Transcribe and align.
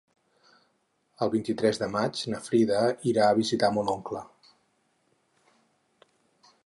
El 1.25 1.31
vint-i-tres 1.33 1.79
de 1.83 1.89
maig 1.95 2.23
na 2.35 2.39
Frida 2.47 2.79
irà 3.11 3.27
a 3.29 3.37
visitar 3.41 3.71
mon 3.75 3.95
oncle. 3.97 4.25